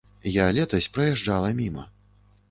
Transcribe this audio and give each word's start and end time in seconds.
Я 0.35 0.45
летась 0.59 0.87
праязджала 0.95 1.51
міма. 1.59 1.85